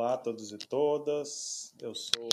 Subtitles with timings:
[0.00, 2.26] Olá a todos e todas, eu sou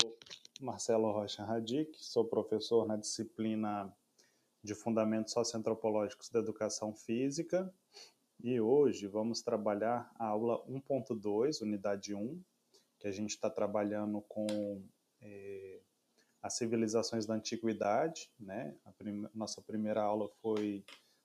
[0.58, 3.94] Marcelo Rocha Radic, sou professor na disciplina
[4.64, 7.70] de Fundamentos Socioantropológicos da Educação Física
[8.42, 12.42] e hoje vamos trabalhar a aula 1.2, unidade 1,
[12.98, 14.82] que a gente está trabalhando com
[15.20, 15.82] eh,
[16.40, 18.74] as civilizações da antiguidade, né?
[18.96, 20.82] Prim nossa primeira aula foi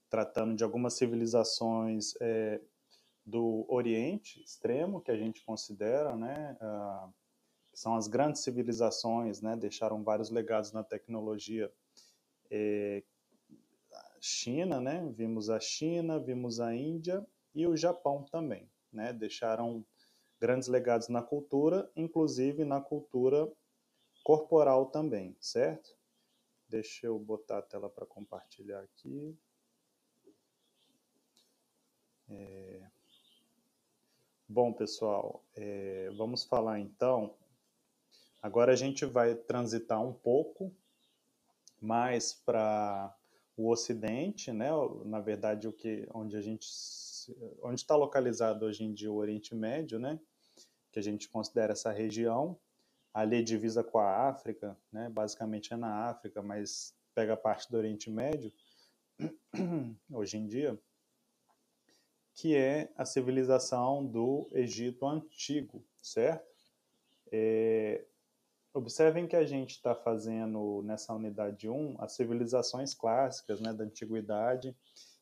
[0.09, 2.59] tratando de algumas civilizações eh,
[3.25, 7.13] do Oriente Extremo, que a gente considera, né, uh,
[7.73, 11.71] são as grandes civilizações, né, deixaram vários legados na tecnologia.
[12.51, 13.03] É,
[14.19, 19.85] China, né, vimos a China, vimos a Índia e o Japão também, né, deixaram
[20.39, 23.51] grandes legados na cultura, inclusive na cultura
[24.23, 25.97] corporal também, certo?
[26.67, 29.37] Deixa eu botar a tela para compartilhar aqui.
[32.29, 32.92] É...
[34.53, 37.33] Bom, pessoal, é, vamos falar então.
[38.39, 40.71] Agora a gente vai transitar um pouco
[41.81, 43.17] mais para
[43.57, 44.69] o Ocidente, né?
[45.05, 46.67] Na verdade, o que, onde a gente,
[47.63, 50.19] onde está localizado hoje em dia o Oriente Médio, né?
[50.91, 52.55] Que a gente considera essa região,
[53.11, 55.09] ali divisa com a África, né?
[55.09, 58.53] Basicamente é na África, mas pega parte do Oriente Médio
[60.13, 60.79] hoje em dia
[62.35, 66.51] que é a civilização do Egito Antigo, certo?
[67.31, 68.05] É,
[68.73, 74.75] observem que a gente está fazendo nessa unidade 1 as civilizações clássicas né, da antiguidade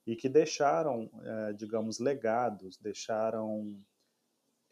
[0.07, 3.77] e que deixaram, é, digamos, legados, deixaram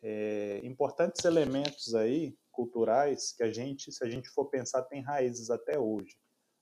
[0.02, 5.50] é, importantes elementos aí culturais que a gente, se a gente for pensar, tem raízes
[5.50, 6.18] até hoje,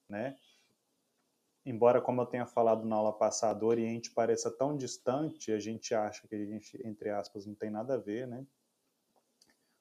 [0.09, 0.36] né?
[1.70, 5.94] Embora, como eu tenha falado na aula passada, o Oriente pareça tão distante, a gente
[5.94, 8.46] acha que a gente, entre aspas, não tem nada a ver, né?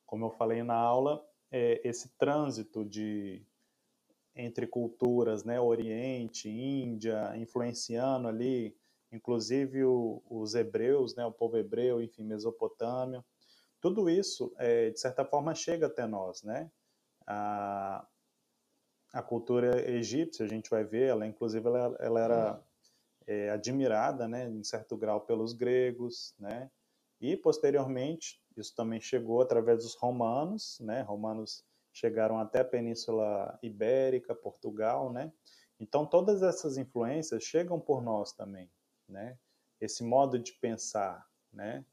[0.04, 3.46] Como eu falei na aula, é, esse trânsito de
[4.34, 8.76] entre culturas, né, Oriente, Índia, influenciando ali,
[9.10, 13.24] inclusive o, os hebreus, né, o povo hebreu, enfim, Mesopotâmia,
[13.80, 16.70] tudo isso, é, de certa forma, chega até nós, né?
[17.26, 18.06] A,
[19.16, 22.62] a cultura egípcia, a gente vai ver, ela inclusive ela, ela era
[23.26, 26.70] é, admirada, né, em certo grau pelos gregos, né,
[27.18, 34.34] e posteriormente isso também chegou através dos romanos, né, romanos chegaram até a Península Ibérica,
[34.34, 35.32] Portugal, né,
[35.80, 38.70] então todas essas influências chegam por nós também,
[39.08, 39.38] né,
[39.80, 41.86] esse modo de pensar, né,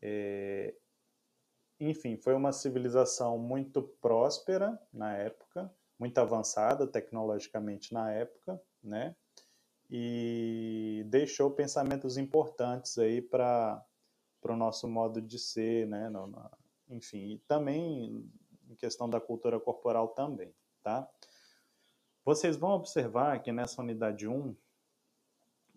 [0.00, 0.74] é,
[1.78, 9.14] enfim, foi uma civilização muito próspera na época, muito avançada tecnologicamente na época, né?
[9.90, 13.84] E deixou pensamentos importantes aí para
[14.42, 16.08] o nosso modo de ser, né?
[16.08, 16.50] No, no,
[16.88, 18.26] enfim, e também
[18.66, 21.06] em questão da cultura corporal também, tá?
[22.24, 24.56] Vocês vão observar que nessa unidade 1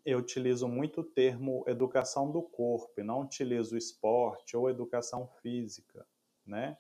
[0.06, 6.06] eu utilizo muito o termo educação do corpo e não utilizo esporte ou educação física,
[6.46, 6.78] né?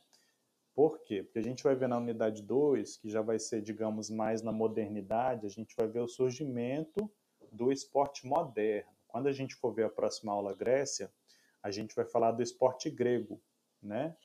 [0.75, 1.23] Por quê?
[1.23, 4.51] Porque a gente vai ver na unidade 2, que já vai ser, digamos, mais na
[4.51, 7.09] modernidade, a gente vai ver o surgimento
[7.51, 8.91] do esporte moderno.
[9.07, 11.11] Quando a gente for ver a próxima aula Grécia,
[11.61, 13.39] a gente vai falar do esporte grego,
[13.81, 14.15] né?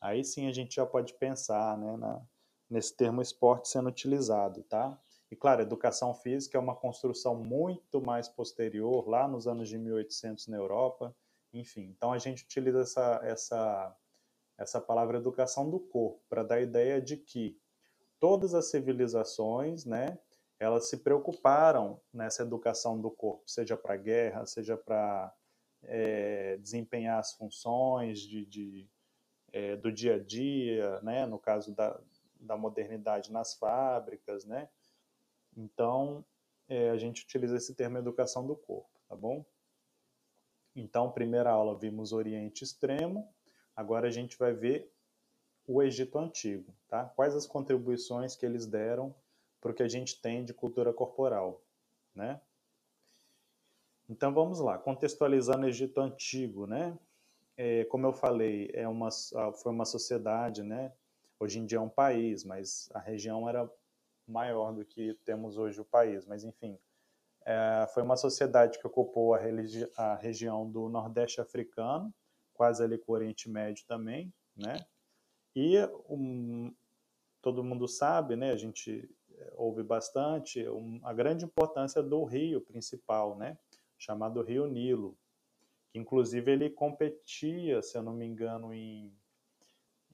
[0.00, 2.22] Aí sim a gente já pode pensar, né, na,
[2.68, 4.98] nesse termo esporte sendo utilizado, tá?
[5.30, 10.48] E claro, educação física é uma construção muito mais posterior, lá nos anos de 1800
[10.48, 11.14] na Europa,
[11.52, 11.94] enfim.
[11.96, 13.96] Então a gente utiliza essa, essa
[14.60, 17.58] essa palavra educação do corpo, para dar a ideia de que
[18.20, 20.18] todas as civilizações, né,
[20.58, 25.34] elas se preocuparam nessa educação do corpo, seja para guerra, seja para
[25.84, 28.86] é, desempenhar as funções de, de
[29.50, 31.98] é, do dia a dia, né, no caso da,
[32.38, 34.68] da modernidade nas fábricas, né,
[35.56, 36.22] então
[36.68, 39.42] é, a gente utiliza esse termo educação do corpo, tá bom?
[40.76, 43.26] Então, primeira aula vimos Oriente Extremo,
[43.80, 44.92] Agora a gente vai ver
[45.66, 47.06] o Egito Antigo, tá?
[47.16, 49.14] Quais as contribuições que eles deram
[49.58, 51.62] para o que a gente tem de cultura corporal,
[52.14, 52.38] né?
[54.06, 56.98] Então vamos lá, contextualizando o Egito Antigo, né?
[57.56, 59.08] É, como eu falei, é uma,
[59.62, 60.92] foi uma sociedade, né?
[61.38, 63.66] Hoje em dia é um país, mas a região era
[64.28, 66.26] maior do que temos hoje o país.
[66.26, 66.78] Mas enfim,
[67.46, 69.40] é, foi uma sociedade que ocupou a,
[69.96, 72.12] a região do Nordeste africano,
[72.60, 74.76] quase ali com o Oriente Médio também, né?
[75.56, 75.78] E
[76.10, 76.70] um,
[77.40, 78.50] todo mundo sabe, né?
[78.50, 83.56] A gente eh, ouve bastante um, a grande importância do rio principal, né?
[83.96, 85.16] Chamado Rio Nilo,
[85.88, 89.10] que inclusive ele competia, se eu não me engano, em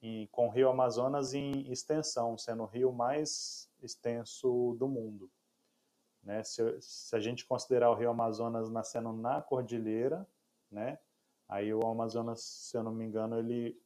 [0.00, 5.28] em, com o rio Amazonas em extensão, sendo o rio mais extenso do mundo.
[6.22, 6.44] Né?
[6.44, 10.24] Se, se, a gente considerar o rio Amazonas nascendo na cordilheira,
[10.70, 11.00] né?
[11.48, 13.80] Aí o Amazonas, se eu não me engano, ele,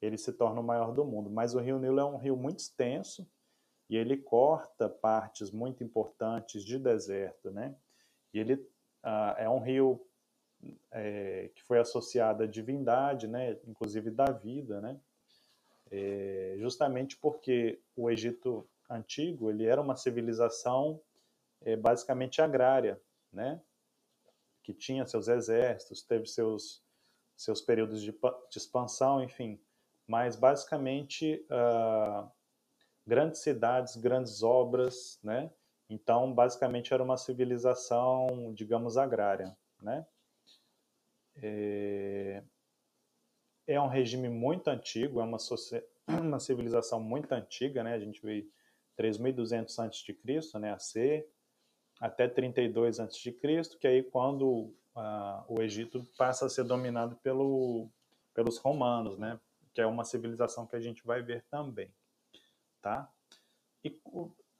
[0.00, 1.30] ele se torna o maior do mundo.
[1.30, 3.26] Mas o rio Nilo é um rio muito extenso
[3.88, 7.50] e ele corta partes muito importantes de deserto.
[7.50, 7.74] Né?
[8.32, 8.66] E ele
[9.02, 10.04] ah, é um rio
[10.90, 13.58] é, que foi associado à divindade, né?
[13.66, 14.98] inclusive da vida, né?
[15.88, 21.00] É, justamente porque o Egito antigo ele era uma civilização
[21.60, 23.00] é, basicamente agrária,
[23.32, 23.60] né?
[24.66, 26.82] Que tinha seus exércitos, teve seus,
[27.36, 29.60] seus períodos de, de expansão, enfim,
[30.08, 32.28] mas basicamente uh,
[33.06, 35.52] grandes cidades, grandes obras, né?
[35.88, 40.04] Então, basicamente era uma civilização, digamos, agrária, né?
[41.36, 42.42] É,
[43.68, 45.38] é um regime muito antigo, é uma,
[46.08, 47.94] uma civilização muito antiga, né?
[47.94, 48.48] A gente vê
[48.98, 51.24] 3.200 a.C., né, AC,
[52.00, 53.32] até 32 a.C.,
[53.80, 57.88] que aí quando uh, o Egito passa a ser dominado pelo,
[58.34, 59.38] pelos romanos, né?
[59.74, 61.90] Que é uma civilização que a gente vai ver também,
[62.80, 63.10] tá?
[63.84, 63.98] E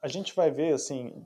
[0.01, 1.25] a gente vai ver, assim,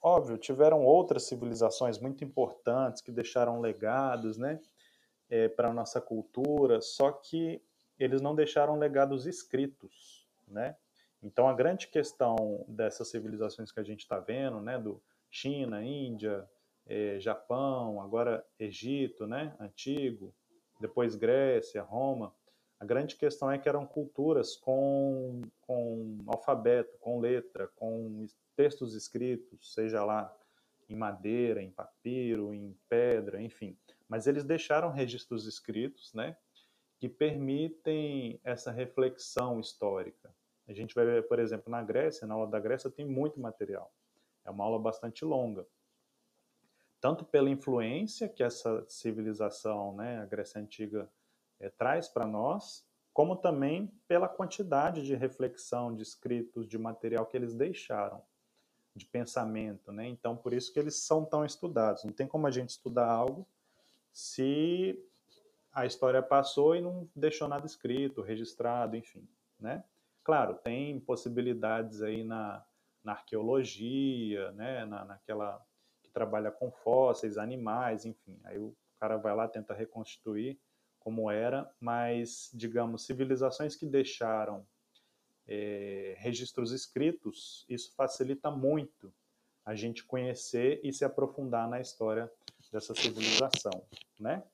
[0.00, 4.60] óbvio, tiveram outras civilizações muito importantes que deixaram legados, né?
[5.28, 7.62] É, para a nossa cultura, só que
[7.98, 10.76] eles não deixaram legados escritos, né?
[11.22, 16.48] Então a grande questão dessas civilizações que a gente está vendo, né, do China, Índia,
[16.86, 20.34] é, Japão, agora Egito, né, antigo,
[20.80, 22.34] depois Grécia, Roma,
[22.80, 29.74] a grande questão é que eram culturas com, com alfabeto, com letra, com textos escritos,
[29.74, 30.34] seja lá
[30.88, 33.76] em madeira, em papiro, em pedra, enfim.
[34.08, 36.36] Mas eles deixaram registros escritos, né,
[36.98, 40.34] que permitem essa reflexão histórica.
[40.66, 43.92] A gente vai ver, por exemplo, na Grécia, na aula da Grécia tem muito material.
[44.50, 45.66] É uma aula bastante longa.
[47.00, 51.10] Tanto pela influência que essa civilização, né, a Grécia Antiga,
[51.58, 57.36] é, traz para nós, como também pela quantidade de reflexão, de escritos, de material que
[57.36, 58.22] eles deixaram,
[58.94, 60.06] de pensamento, né?
[60.08, 62.04] Então, por isso que eles são tão estudados.
[62.04, 63.46] Não tem como a gente estudar algo
[64.12, 65.02] se
[65.72, 69.26] a história passou e não deixou nada escrito, registrado, enfim,
[69.58, 69.84] né?
[70.24, 72.64] Claro, tem possibilidades aí na,
[73.02, 74.84] na arqueologia, né?
[74.84, 75.64] Na, naquela
[76.02, 78.38] que trabalha com fósseis, animais, enfim.
[78.44, 80.58] Aí o cara vai lá tenta reconstituir
[80.98, 84.66] como era, mas, digamos, civilizações que deixaram
[85.48, 89.12] é, registros escritos, isso facilita muito
[89.64, 92.30] a gente conhecer e se aprofundar na história
[92.70, 93.84] dessa civilização,
[94.18, 94.44] né?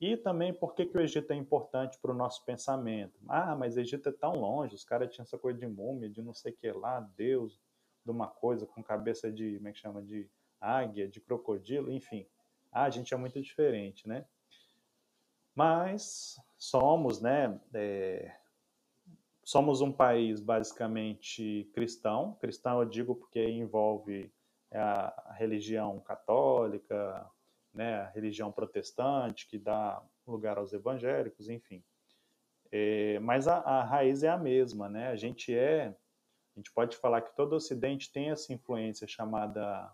[0.00, 3.18] E também por que, que o Egito é importante para o nosso pensamento?
[3.28, 6.22] Ah, mas o Egito é tão longe, os caras tinham essa coisa de múmia, de
[6.22, 7.60] não sei o que lá, Deus,
[8.04, 10.28] de uma coisa com cabeça de, como é que chama, de
[10.60, 12.26] águia, de crocodilo, enfim.
[12.72, 14.24] Ah, a gente é muito diferente, né?
[15.54, 18.34] Mas somos, né, é,
[19.42, 22.36] somos um país basicamente cristão.
[22.40, 24.32] Cristão eu digo porque envolve
[24.72, 27.28] a religião católica,
[27.74, 31.82] né, a religião protestante, que dá lugar aos evangélicos, enfim.
[32.70, 35.08] É, mas a, a, raiz é a mesma, né?
[35.08, 35.96] A gente é,
[36.60, 39.90] gente pode falar que todo o Ocidente tem essa influência chamada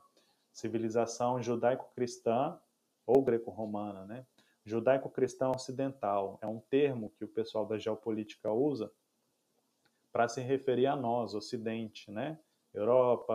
[0.52, 2.58] civilização judaico-cristã
[3.06, 4.26] ou greco-romana, né?
[4.64, 6.38] judaico-cristão ocidental.
[6.42, 8.92] É um termo que o pessoal da geopolítica usa
[10.12, 12.38] para se referir a nós, Ocidente, né?
[12.74, 13.34] Europa,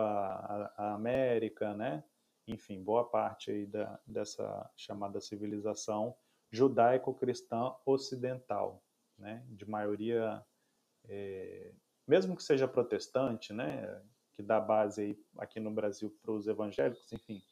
[0.76, 2.04] a América, né?
[2.46, 6.14] Enfim, boa parte aí da, dessa chamada civilização
[6.50, 8.82] judaico-cristã ocidental,
[9.16, 9.42] né?
[9.48, 10.44] De maioria,
[11.08, 11.72] é,
[12.12, 14.02] mesmo que seja protestante, né?
[14.34, 17.42] Que dá base aí aqui no Brasil para os evangélicos, enfim.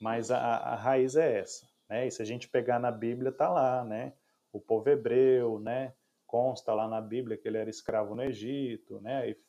[0.00, 2.08] Mas a, a raiz é essa, né?
[2.08, 4.12] E se a gente pegar na Bíblia, tá lá, né?
[4.52, 5.94] O povo hebreu, né?
[6.26, 9.30] Consta lá na Bíblia que ele era escravo no Egito, né?
[9.30, 9.40] E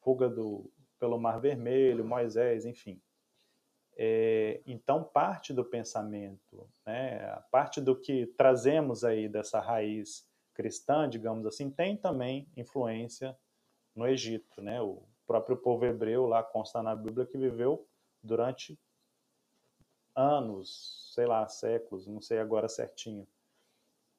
[0.00, 3.00] fuga do, pelo Mar Vermelho, Moisés, enfim.
[3.96, 7.40] É, então, parte do pensamento, né?
[7.52, 13.38] Parte do que trazemos aí dessa raiz cristã, digamos assim, tem também influência
[13.94, 14.80] no Egito, né?
[14.80, 17.86] O próprio povo hebreu lá consta na Bíblia que viveu
[18.22, 18.78] durante
[20.14, 23.26] anos, sei lá, séculos, não sei agora certinho.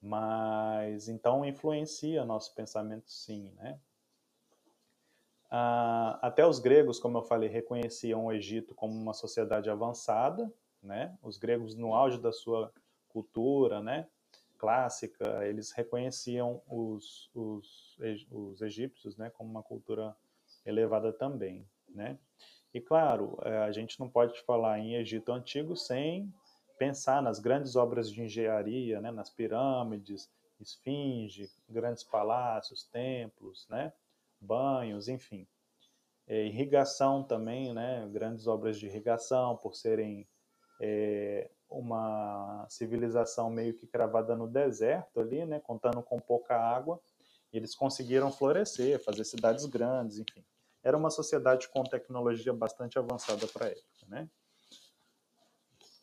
[0.01, 3.79] Mas então influencia nosso pensamento sim, né?
[5.49, 10.51] Ah, até os gregos, como eu falei, reconheciam o Egito como uma sociedade avançada,
[10.81, 11.17] né?
[11.21, 12.73] Os gregos no auge da sua
[13.09, 14.07] cultura, né?
[14.62, 17.98] Clássica, eles reconheciam os, os,
[18.30, 20.15] os egípcios né, como uma cultura
[20.63, 21.68] elevada também.
[21.89, 22.20] Né?
[22.72, 26.32] E claro, é, a gente não pode falar em Egito Antigo sem
[26.77, 33.91] pensar nas grandes obras de engenharia, né, nas pirâmides, esfinge, grandes palácios, templos, né,
[34.39, 35.48] banhos, enfim.
[36.27, 40.27] É, irrigação também, né, grandes obras de irrigação, por serem
[40.80, 46.99] é, uma civilização meio que cravada no deserto ali, né, contando com pouca água,
[47.51, 50.43] eles conseguiram florescer, fazer cidades grandes, enfim.
[50.83, 54.29] Era uma sociedade com tecnologia bastante avançada para a época, né?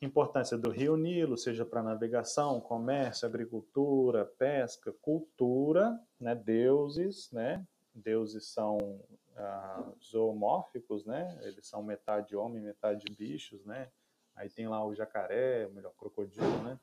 [0.01, 7.67] Importância do rio Nilo, seja para navegação, comércio, agricultura, pesca, cultura, né, deuses, né?
[7.93, 9.01] Deuses são
[9.37, 11.37] ah, zoomórficos, né?
[11.43, 13.91] Eles são metade homem, metade bichos, né?
[14.39, 16.79] Aí tem lá o jacaré, melhor crocodilo, né?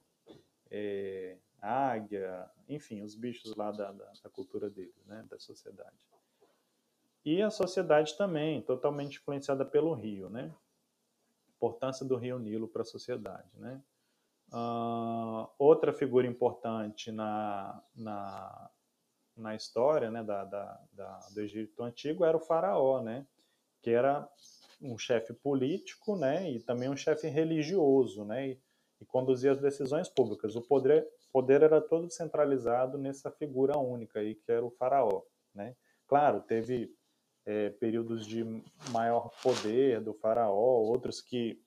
[0.70, 5.26] É, águia, enfim, os bichos lá da, da, da, cultura deles, né?
[5.30, 5.96] Da sociedade.
[7.24, 10.54] E a sociedade também, totalmente influenciada pelo rio, né?
[11.56, 13.82] Importância do rio Nilo para a sociedade, né?
[14.54, 18.70] Uh, outra figura importante na, na,
[19.36, 23.26] na história né, da, da, da, do Egito Antigo era o faraó, né?
[23.82, 24.30] Que era
[24.82, 28.62] um chefe político, né, e também um chefe religioso, né, e,
[29.02, 30.56] e conduzia as decisões públicas.
[30.56, 35.76] O poder, poder era todo centralizado nessa figura única aí, que era o faraó, né.
[36.08, 36.94] Claro, teve
[37.46, 38.44] é, períodos de
[38.92, 41.62] maior poder do faraó, outros que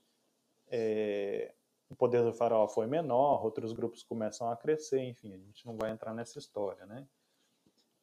[0.70, 1.54] é,
[1.88, 5.76] o poder do faraó foi menor, outros grupos começam a crescer, enfim, a gente não
[5.76, 7.06] vai entrar nessa história, né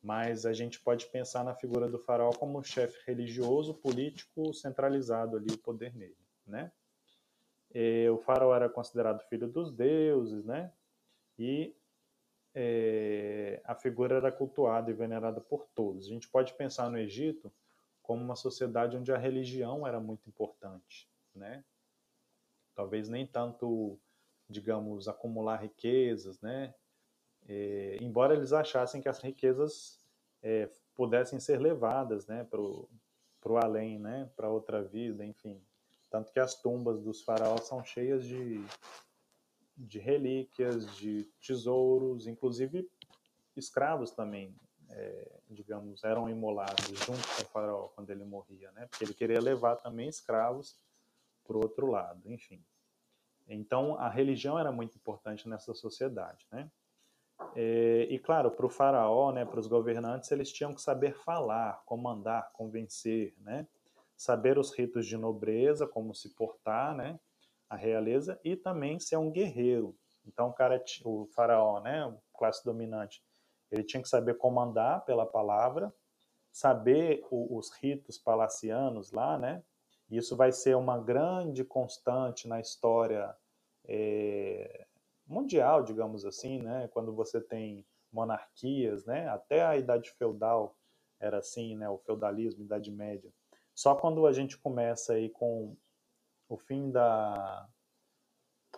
[0.06, 5.52] mas a gente pode pensar na figura do faraó como chefe religioso, político, centralizado ali
[5.52, 6.72] o poder nele, né?
[7.74, 10.72] E o faraó era considerado filho dos deuses, né?
[11.40, 11.76] E
[12.54, 16.06] é, a figura era cultuada e venerada por todos.
[16.06, 17.52] A gente pode pensar no Egito
[18.04, 21.66] como uma sociedade onde a religião era muito importante, né?
[22.76, 24.00] Talvez nem tanto,
[24.48, 26.76] digamos, acumular riquezas, né?
[27.48, 30.00] É, embora eles achassem que as riquezas
[30.42, 35.62] é, pudessem ser levadas né, para o além, né, para outra vida, enfim.
[36.10, 38.64] Tanto que as tumbas dos faraós são cheias de,
[39.78, 42.90] de relíquias, de tesouros, inclusive
[43.56, 44.56] escravos também,
[44.90, 48.88] é, digamos, eram imolados junto com o faraó quando ele morria, né?
[48.88, 50.78] Porque ele queria levar também escravos
[51.46, 52.64] para o outro lado, enfim.
[53.48, 56.70] Então, a religião era muito importante nessa sociedade, né?
[57.56, 61.82] É, e claro, para o faraó, né, para os governantes, eles tinham que saber falar,
[61.86, 63.68] comandar, convencer, né,
[64.16, 67.20] saber os ritos de nobreza, como se portar, né,
[67.70, 69.96] a realeza, e também ser um guerreiro.
[70.26, 73.24] Então, o cara, o faraó, né, classe dominante,
[73.72, 75.94] ele tinha que saber comandar pela palavra,
[76.52, 79.64] saber o, os ritos palacianos lá, né,
[80.10, 83.36] isso vai ser uma grande constante na história
[83.88, 84.86] é,
[85.28, 86.88] mundial, digamos assim, né?
[86.90, 89.28] Quando você tem monarquias, né?
[89.30, 90.78] Até a idade feudal
[91.20, 91.90] era assim, né?
[91.90, 93.32] O feudalismo, idade média.
[93.74, 95.76] Só quando a gente começa aí com
[96.48, 97.68] o fim da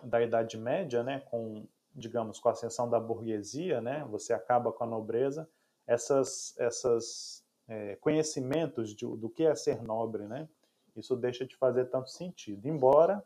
[0.04, 1.20] da idade média, né?
[1.20, 4.04] Com digamos com a ascensão da burguesia, né?
[4.10, 5.48] Você acaba com a nobreza.
[5.86, 10.48] Essas essas é, conhecimentos de, do que é ser nobre, né?
[10.96, 12.66] Isso deixa de fazer tanto sentido.
[12.66, 13.24] Embora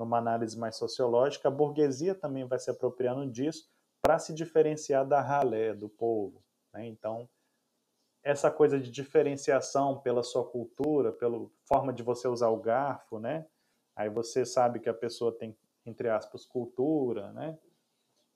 [0.00, 3.68] numa análise mais sociológica, a burguesia também vai se apropriando disso
[4.00, 6.42] para se diferenciar da ralé, do povo.
[6.72, 6.86] Né?
[6.86, 7.28] Então,
[8.22, 13.46] essa coisa de diferenciação pela sua cultura, pela forma de você usar o garfo, né?
[13.94, 15.54] Aí você sabe que a pessoa tem,
[15.84, 17.58] entre aspas, cultura, né?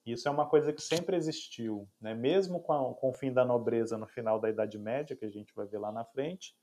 [0.05, 2.13] Isso é uma coisa que sempre existiu, né?
[2.15, 5.31] Mesmo com, a, com o fim da nobreza no final da Idade Média, que a
[5.31, 6.55] gente vai ver lá na frente,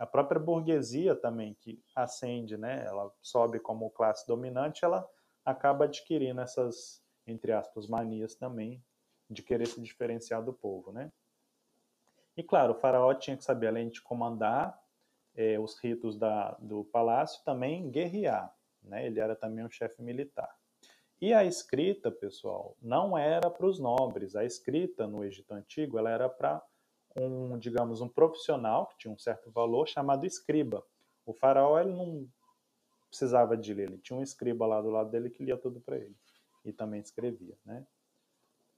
[0.00, 5.06] a própria burguesia também, que ascende, né, ela sobe como classe dominante, ela
[5.44, 8.82] acaba adquirindo essas, entre aspas, manias também
[9.28, 11.12] de querer se diferenciar do povo, né?
[12.34, 14.82] E claro, o faraó tinha que saber, além de comandar
[15.34, 18.50] é, os ritos da, do palácio, também guerrear,
[18.82, 19.06] né?
[19.06, 20.50] Ele era também um chefe militar.
[21.20, 24.34] E a escrita, pessoal, não era para os nobres.
[24.34, 26.62] A escrita no Egito Antigo, ela era para
[27.16, 30.84] um, digamos, um profissional que tinha um certo valor chamado escriba.
[31.26, 32.28] O faraó ele não
[33.08, 35.96] precisava de ler, ele tinha um escriba lá do lado dele que lia tudo para
[35.96, 36.16] ele
[36.64, 37.84] e também escrevia, né?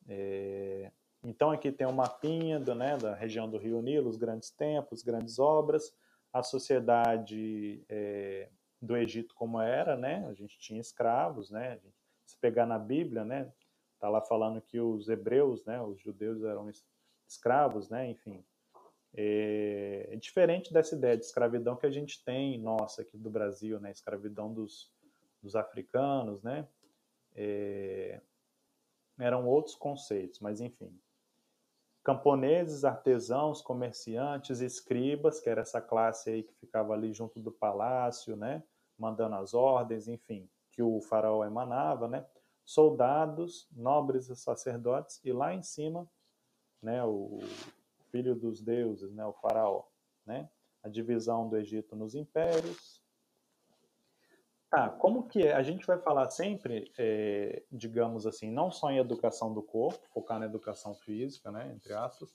[0.09, 0.91] É,
[1.23, 5.03] então aqui tem um mapinha do, né, da região do Rio Nilo, os grandes templos,
[5.03, 5.95] grandes obras,
[6.33, 8.49] a sociedade é,
[8.81, 10.27] do Egito como era, né?
[10.29, 11.79] A gente tinha escravos, né?
[12.25, 13.53] Se pegar na Bíblia, né?
[13.95, 16.69] Está lá falando que os hebreus, né, os judeus eram
[17.33, 18.45] escravos, né, enfim.
[19.15, 23.79] É, é diferente dessa ideia de escravidão que a gente tem, nossa, aqui do Brasil,
[23.81, 24.91] né, escravidão dos,
[25.43, 26.67] dos africanos, né,
[27.35, 28.21] é,
[29.19, 30.99] eram outros conceitos, mas enfim.
[32.03, 38.37] Camponeses, artesãos, comerciantes, escribas, que era essa classe aí que ficava ali junto do palácio,
[38.37, 38.63] né,
[38.99, 42.27] mandando as ordens, enfim, que o faraó emanava, né,
[42.65, 46.09] soldados, nobres e sacerdotes, e lá em cima,
[46.83, 47.39] né, o
[48.11, 49.85] filho dos deuses, né, o faraó,
[50.27, 50.51] né,
[50.83, 53.01] a divisão do Egito nos impérios.
[54.69, 55.53] Tá, como que é?
[55.53, 60.39] A gente vai falar sempre, é, digamos assim, não só em educação do corpo, focar
[60.39, 62.35] na educação física, né, entre aspas,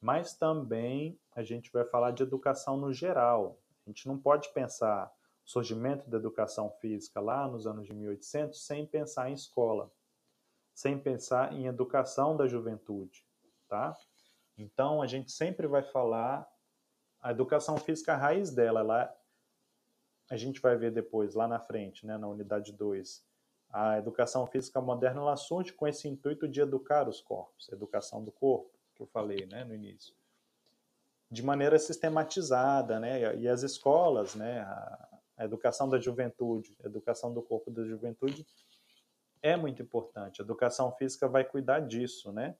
[0.00, 3.58] mas também a gente vai falar de educação no geral.
[3.86, 5.12] A gente não pode pensar
[5.44, 9.90] surgimento da educação física lá nos anos de 1800 sem pensar em escola,
[10.72, 13.24] sem pensar em educação da juventude,
[13.68, 13.96] tá?
[14.56, 16.48] Então a gente sempre vai falar
[17.20, 19.14] a educação física a raiz dela, lá
[20.30, 23.24] a gente vai ver depois lá na frente, né, na unidade 2.
[23.70, 28.32] A educação física moderna ela surge com esse intuito de educar os corpos, educação do
[28.32, 30.14] corpo, que eu falei, né, no início
[31.34, 33.36] de maneira sistematizada, né?
[33.36, 34.60] E as escolas, né?
[34.60, 38.46] A, a educação da juventude, a educação do corpo da juventude
[39.42, 40.40] é muito importante.
[40.40, 42.56] A educação física vai cuidar disso, né?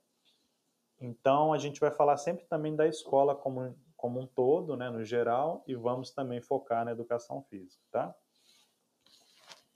[1.04, 5.04] Então, a gente vai falar sempre também da escola como, como um todo, né, no
[5.04, 8.14] geral, e vamos também focar na educação física, tá?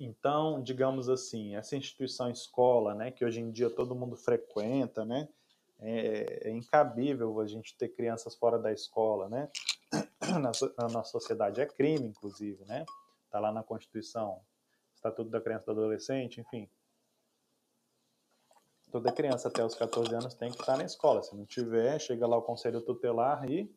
[0.01, 5.29] Então, digamos assim, essa instituição escola, né, que hoje em dia todo mundo frequenta, né,
[5.81, 9.49] é, é incabível a gente ter crianças fora da escola, né?
[10.21, 11.61] na, na nossa sociedade.
[11.61, 12.85] É crime, inclusive, né?
[13.25, 14.41] Está lá na Constituição,
[14.95, 16.69] Estatuto da Criança e do Adolescente, enfim.
[18.91, 21.23] Toda criança até os 14 anos tem que estar na escola.
[21.23, 23.71] Se não tiver, chega lá o conselho tutelar e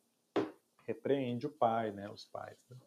[0.86, 2.10] repreende o pai, né?
[2.10, 2.78] Os pais né?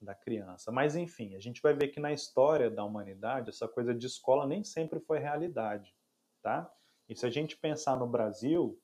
[0.00, 0.72] da criança.
[0.72, 4.46] Mas, enfim, a gente vai ver que na história da humanidade, essa coisa de escola
[4.46, 5.94] nem sempre foi realidade,
[6.42, 6.70] tá?
[7.08, 8.80] E se a gente pensar no Brasil,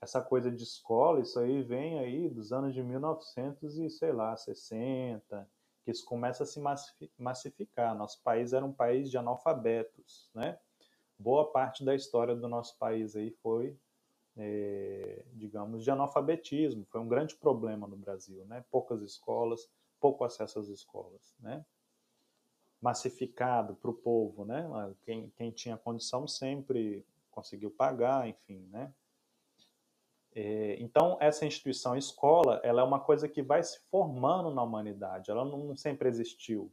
[0.00, 4.36] essa coisa de escola, isso aí vem aí dos anos de 1900 e sei lá,
[4.36, 5.48] 60,
[5.84, 6.60] que isso começa a se
[7.18, 7.94] massificar.
[7.96, 10.58] Nosso país era um país de analfabetos, né?
[11.20, 13.76] Boa parte da história do nosso país aí foi,
[14.38, 16.86] é, digamos, de analfabetismo.
[16.86, 18.64] Foi um grande problema no Brasil, né?
[18.70, 21.62] Poucas escolas, pouco acesso às escolas, né?
[22.80, 24.66] Massificado para o povo, né?
[25.02, 28.90] Quem, quem tinha condição sempre conseguiu pagar, enfim, né?
[30.34, 35.30] É, então, essa instituição escola, ela é uma coisa que vai se formando na humanidade,
[35.30, 36.72] ela não sempre existiu.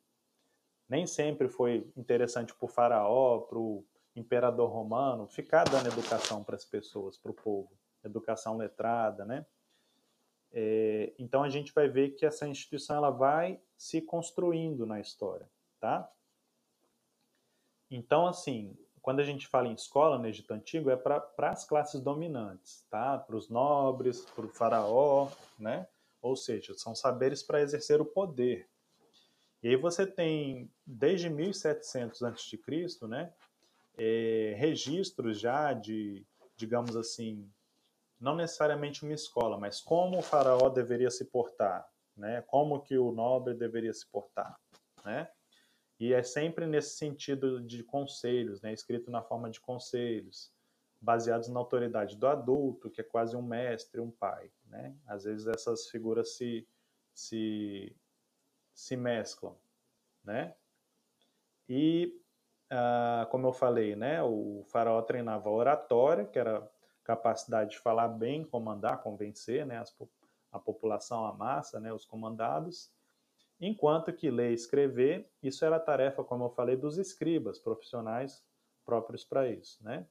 [0.87, 3.83] Nem sempre foi interessante para o faraó, para o
[4.19, 7.71] imperador romano, ficar dando educação para as pessoas, para o povo,
[8.03, 9.45] educação letrada, né?
[10.51, 15.49] É, então, a gente vai ver que essa instituição ela vai se construindo na história,
[15.79, 16.09] tá?
[17.91, 22.01] Então, assim, quando a gente fala em escola no Egito Antigo, é para as classes
[22.01, 23.17] dominantes, tá?
[23.17, 25.87] Para os nobres, para o faraó, né?
[26.21, 28.67] Ou seja, são saberes para exercer o poder.
[29.61, 32.59] E aí você tem, desde 1700 a.C.,
[33.07, 33.33] né?
[33.97, 37.49] É, registros já de, digamos assim,
[38.19, 42.41] não necessariamente uma escola, mas como o faraó deveria se portar, né?
[42.43, 44.59] Como que o nobre deveria se portar,
[45.03, 45.29] né?
[45.99, 50.51] E é sempre nesse sentido de conselhos, né, escrito na forma de conselhos,
[51.01, 54.51] baseados na autoridade do adulto, que é quase um mestre, um pai.
[54.65, 54.95] Né?
[55.07, 56.67] Às vezes essas figuras se,
[57.13, 57.95] se,
[58.73, 59.57] se mesclam.
[60.23, 60.55] Né?
[61.69, 62.19] E,
[62.69, 66.67] ah, como eu falei, né, o faraó treinava a oratória, que era a
[67.03, 69.95] capacidade de falar bem, comandar, convencer né, as,
[70.51, 72.91] a população, a massa, né, os comandados,
[73.59, 78.45] Enquanto que ler e escrever, isso era tarefa, como eu falei, dos escribas, profissionais
[78.85, 80.07] próprios para isso, né?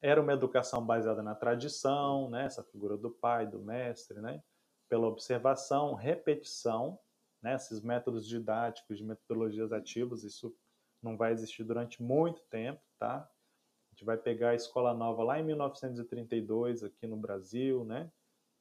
[0.00, 2.46] Era uma educação baseada na tradição, né?
[2.46, 4.42] Essa figura do pai, do mestre, né?
[4.88, 6.98] Pela observação, repetição,
[7.40, 7.54] né?
[7.54, 10.54] Esses métodos didáticos, de metodologias ativas, isso
[11.02, 13.30] não vai existir durante muito tempo, tá?
[13.86, 18.10] A gente vai pegar a escola nova lá em 1932 aqui no Brasil, né?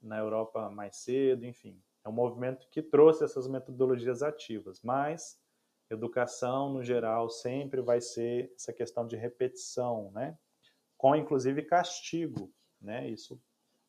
[0.02, 5.38] Na Europa mais cedo, enfim é um movimento que trouxe essas metodologias ativas, mas
[5.90, 10.38] educação, no geral, sempre vai ser essa questão de repetição, né?
[10.98, 12.52] com inclusive castigo.
[12.80, 13.10] Né?
[13.10, 13.42] Isso,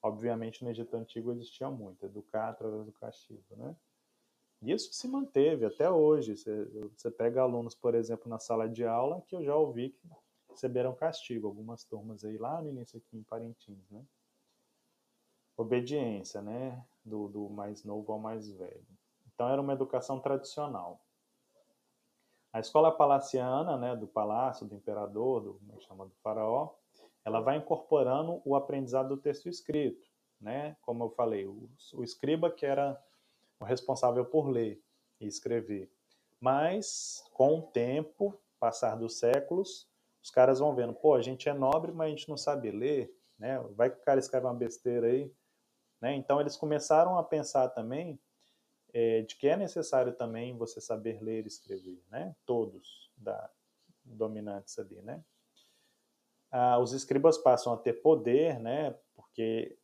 [0.02, 3.56] obviamente, no Egito Antigo existia muito, educar através do castigo.
[3.56, 3.76] Né?
[4.60, 6.36] Isso se manteve até hoje.
[6.36, 6.64] Você,
[6.96, 10.08] você pega alunos, por exemplo, na sala de aula, que eu já ouvi que
[10.50, 14.04] receberam castigo, algumas turmas aí lá no início aqui em Parintins, né?
[15.56, 16.84] Obediência, né?
[17.04, 18.86] Do, do mais novo ao mais velho.
[19.32, 21.00] Então era uma educação tradicional.
[22.52, 26.74] A escola palaciana, né, do palácio, do imperador, do, é chama, do faraó,
[27.24, 30.08] ela vai incorporando o aprendizado do texto escrito,
[30.40, 30.76] né?
[30.80, 33.00] Como eu falei, o, o escriba que era
[33.60, 34.82] o responsável por ler
[35.20, 35.90] e escrever.
[36.40, 39.88] Mas, com o tempo, passar dos séculos,
[40.22, 43.12] os caras vão vendo, pô, a gente é nobre, mas a gente não sabe ler,
[43.38, 43.58] né?
[43.74, 45.32] Vai que o cara escreve uma besteira aí,
[46.00, 46.14] né?
[46.14, 48.20] Então eles começaram a pensar também
[48.92, 52.34] é, de que é necessário também você saber ler e escrever, né?
[52.44, 53.50] Todos da
[54.04, 55.22] dominantes ali, né?
[56.50, 58.94] Ah, os escribas passam a ter poder, né?
[59.14, 59.77] Porque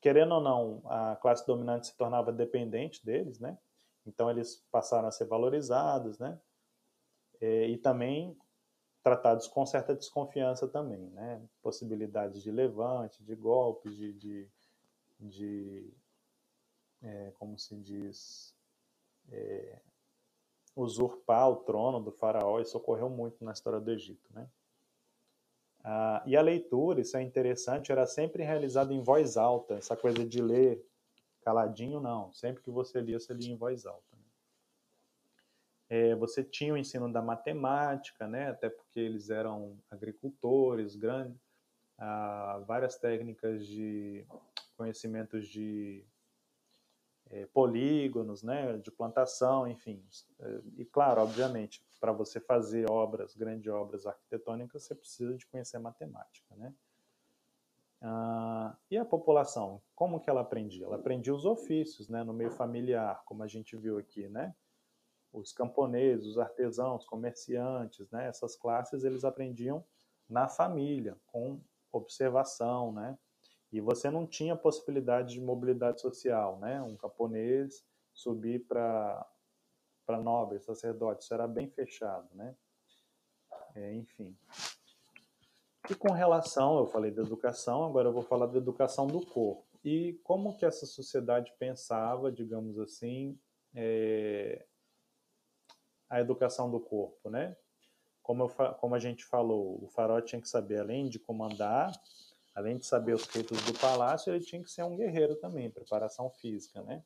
[0.00, 3.58] querendo ou não, a classe dominante se tornava dependente deles, né?
[4.06, 6.40] Então eles passaram a ser valorizados, né?
[7.40, 8.36] É, e também
[9.02, 11.42] tratados com certa desconfiança também, né?
[11.62, 14.50] Possibilidades de levante, de golpes, de, de,
[15.20, 15.94] de
[17.02, 18.54] é, como se diz,
[19.30, 19.80] é,
[20.74, 22.60] usurpar o trono do faraó.
[22.60, 24.48] Isso ocorreu muito na história do Egito, né?
[25.90, 29.72] Ah, e a leitura, isso é interessante, era sempre realizada em voz alta.
[29.72, 30.86] Essa coisa de ler
[31.40, 32.30] caladinho, não.
[32.30, 34.14] Sempre que você lia, você lia em voz alta.
[34.14, 34.22] Né?
[35.88, 38.50] É, você tinha o ensino da matemática, né?
[38.50, 41.40] até porque eles eram agricultores, grandes,
[41.96, 44.26] ah, várias técnicas de
[44.76, 46.04] conhecimentos de
[47.30, 48.76] é, polígonos, né?
[48.76, 50.04] de plantação, enfim.
[50.76, 56.54] E claro, obviamente, para você fazer obras, grandes obras arquitetônicas, você precisa de conhecer matemática,
[56.56, 56.72] né?
[58.00, 60.86] Ah, e a população, como que ela aprendia?
[60.86, 64.54] Ela aprendia os ofícios, né, no meio familiar, como a gente viu aqui, né?
[65.32, 68.28] Os camponeses, os artesãos, comerciantes, né?
[68.28, 69.84] Essas classes eles aprendiam
[70.28, 71.60] na família, com
[71.92, 73.18] observação, né?
[73.72, 76.80] E você não tinha possibilidade de mobilidade social, né?
[76.80, 77.84] Um camponês
[78.14, 79.26] subir para
[80.08, 82.56] para nobres, sacerdotes, isso era bem fechado, né?
[83.74, 84.34] É, enfim.
[85.90, 89.66] E com relação, eu falei da educação, agora eu vou falar da educação do corpo.
[89.84, 93.38] E como que essa sociedade pensava, digamos assim,
[93.74, 94.64] é,
[96.08, 97.54] a educação do corpo, né?
[98.22, 101.92] Como, eu, como a gente falou, o faraó tinha que saber, além de comandar,
[102.54, 106.30] além de saber os ritos do palácio, ele tinha que ser um guerreiro também, preparação
[106.30, 107.04] física, né?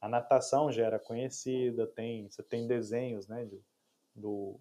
[0.00, 3.62] A natação já era conhecida, tem, você tem desenhos, né, de,
[4.14, 4.58] do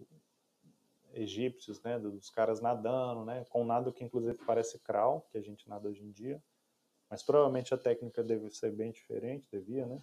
[1.14, 5.68] egípcios, né, dos caras nadando, né, com nado que inclusive parece crawl, que a gente
[5.70, 6.44] nada hoje em dia,
[7.10, 9.98] mas provavelmente a técnica deve ser bem diferente, devia, né?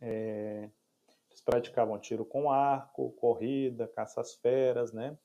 [0.00, 0.68] É,
[1.30, 5.16] eles praticavam tiro com arco, corrida, caça às feras, né?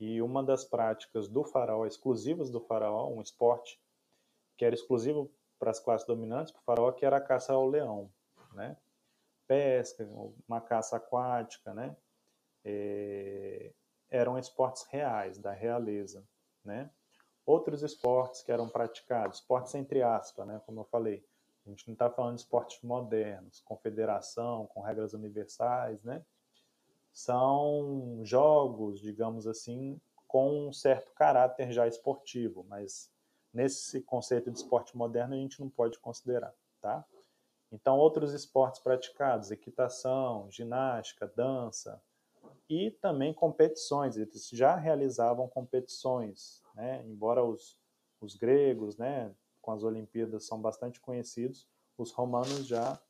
[0.00, 3.78] E uma das práticas do faraó, exclusivas do faraó, um esporte
[4.56, 7.68] que era exclusivo para as classes dominantes, para o faraó, que era a caça ao
[7.68, 8.10] leão
[8.54, 8.76] né?
[9.46, 10.08] Pesca,
[10.48, 11.96] uma caça aquática, né?
[12.64, 13.72] É,
[14.10, 16.24] eram esportes reais, da realeza,
[16.64, 16.90] né?
[17.44, 20.60] Outros esportes que eram praticados, esportes entre aspas, né?
[20.64, 21.24] Como eu falei,
[21.66, 26.24] a gente não está falando de esportes modernos, confederação, com regras universais, né?
[27.12, 33.10] São jogos, digamos assim, com um certo caráter já esportivo, mas
[33.52, 37.04] nesse conceito de esporte moderno a gente não pode considerar, tá?
[37.72, 42.00] Então, outros esportes praticados, equitação, ginástica, dança
[42.68, 44.18] e também competições.
[44.18, 47.02] Eles já realizavam competições, né?
[47.06, 47.78] embora os,
[48.20, 53.00] os gregos, né, com as Olimpíadas, são bastante conhecidos, os romanos já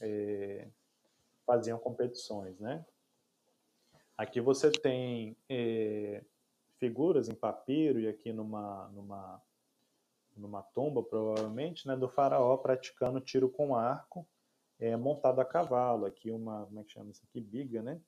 [0.00, 0.68] é,
[1.46, 2.60] faziam competições.
[2.60, 2.84] Né?
[4.16, 6.22] Aqui você tem é,
[6.76, 9.42] figuras em papiro e aqui numa, numa
[10.40, 14.26] numa tumba, provavelmente, né, do faraó praticando tiro com arco,
[14.78, 16.06] é, montado a cavalo.
[16.06, 17.40] Aqui uma, como é que chama isso aqui?
[17.40, 18.00] Biga, né?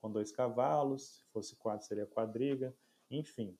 [0.00, 2.74] Com dois cavalos, se fosse quatro seria quadriga,
[3.10, 3.56] enfim.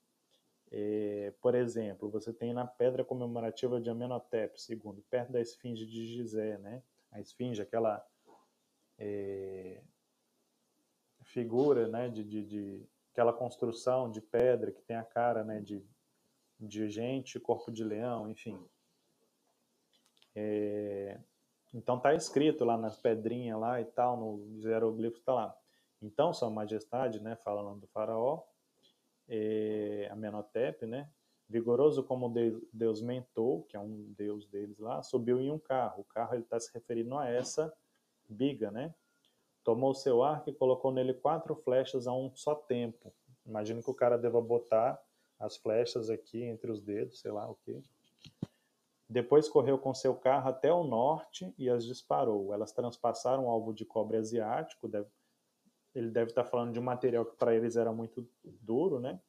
[0.70, 6.06] É, por exemplo, você tem na pedra comemorativa de Amenhotep II, perto da esfinge de
[6.06, 6.82] Gizé, né?
[7.12, 8.04] A esfinge, aquela
[8.98, 9.80] é,
[11.22, 15.84] figura, né, de, de, de, aquela construção de pedra que tem a cara, né, de
[16.58, 18.58] de gente, corpo de leão, enfim.
[20.34, 21.18] É,
[21.72, 25.58] então tá escrito lá nas pedrinhas lá e tal, nos hieroglifos tá lá.
[26.02, 28.42] Então, Sua Majestade, né, falando do faraó,
[29.28, 31.10] é, Amenhotep, né,
[31.48, 32.32] vigoroso como
[32.72, 36.02] Deus mentou, que é um deus deles lá, subiu em um carro.
[36.02, 37.72] O carro ele está se referindo a essa
[38.28, 38.94] biga, né?
[39.62, 43.12] Tomou seu arco e colocou nele quatro flechas a um só tempo.
[43.44, 45.00] Imagino que o cara deva botar
[45.38, 47.82] as flechas aqui entre os dedos, sei lá o quê.
[49.08, 52.52] Depois correu com seu carro até o norte e as disparou.
[52.52, 54.88] Elas transpassaram o alvo de cobre asiático.
[54.88, 55.08] Deve,
[55.94, 59.20] ele deve estar falando de um material que para eles era muito duro, né?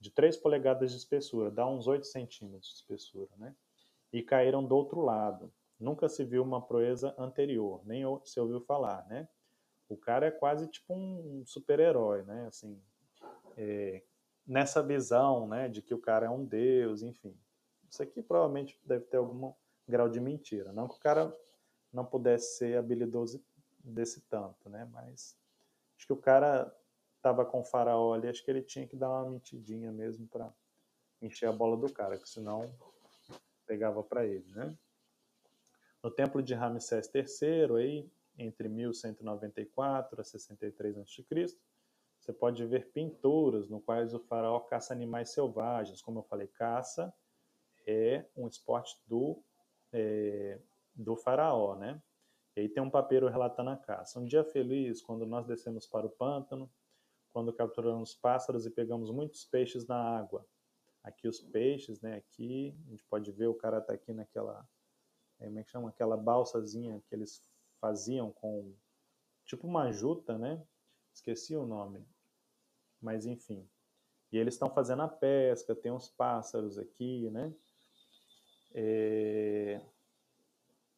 [0.00, 3.54] De 3 polegadas de espessura, dá uns 8 centímetros de espessura, né?
[4.12, 5.52] E caíram do outro lado.
[5.78, 9.28] Nunca se viu uma proeza anterior, nem se ouviu falar, né?
[9.88, 12.46] O cara é quase tipo um super-herói, né?
[12.46, 12.80] Assim,
[13.56, 14.02] é,
[14.50, 17.38] nessa visão, né, de que o cara é um deus, enfim.
[17.88, 19.52] Isso aqui provavelmente deve ter algum
[19.86, 20.72] grau de mentira.
[20.72, 21.32] Não que o cara
[21.92, 23.40] não pudesse ser habilidoso
[23.78, 24.88] desse tanto, né?
[24.92, 25.38] Mas
[25.96, 26.74] acho que o cara
[27.16, 30.52] estava com o faraó ali, acho que ele tinha que dar uma mentidinha mesmo para
[31.22, 32.74] encher a bola do cara, que senão
[33.66, 34.76] pegava para ele, né?
[36.02, 41.56] No templo de Ramsés III, aí, entre 1194 a 63 a.C.,
[42.20, 46.02] você pode ver pinturas no quais o faraó caça animais selvagens.
[46.02, 47.12] Como eu falei, caça
[47.86, 49.42] é um esporte do,
[49.92, 50.60] é,
[50.94, 52.00] do faraó, né?
[52.54, 54.20] E aí tem um papeiro relatando a caça.
[54.20, 56.70] Um dia feliz, quando nós descemos para o pântano,
[57.32, 60.46] quando capturamos pássaros e pegamos muitos peixes na água.
[61.02, 62.16] Aqui os peixes, né?
[62.16, 64.68] Aqui a gente pode ver o cara tá aqui naquela,
[65.38, 65.88] é, como é que chama?
[65.88, 67.40] Aquela balsazinha que eles
[67.80, 68.74] faziam com
[69.46, 70.62] tipo uma juta, né?
[71.12, 72.04] Esqueci o nome,
[73.00, 73.68] mas enfim.
[74.32, 77.52] E eles estão fazendo a pesca, tem uns pássaros aqui, né?
[78.72, 79.80] É...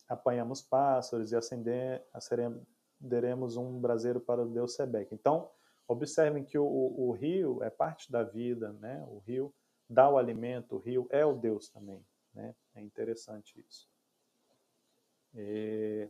[0.08, 5.14] Apanhamos pássaros e acender, acenderemos um braseiro para o deus Sebec.
[5.14, 5.50] Então,
[5.88, 9.02] observem que o, o, o, rio é parte da vida, né?
[9.08, 9.54] O rio
[9.88, 12.54] dá o alimento, o rio é o deus também, né?
[12.74, 13.88] É interessante isso.
[15.34, 16.08] É...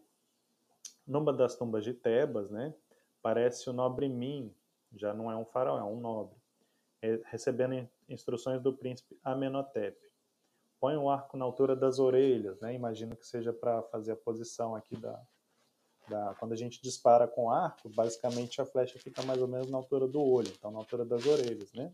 [1.07, 2.75] Numa das tumbas de Tebas, né?
[3.23, 4.53] Parece o nobre Min,
[4.93, 6.37] já não é um faraó, é um nobre,
[7.27, 9.97] recebendo instruções do príncipe Amenhotep.
[10.81, 12.75] Põe o arco na altura das orelhas, né?
[12.75, 15.25] Imagino que seja para fazer a posição aqui da,
[16.09, 19.79] da, Quando a gente dispara com arco, basicamente a flecha fica mais ou menos na
[19.79, 21.93] altura do olho, então na altura das orelhas, né?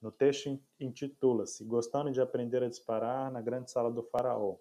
[0.00, 4.56] No texto intitula-se Gostando de aprender a disparar na grande sala do faraó.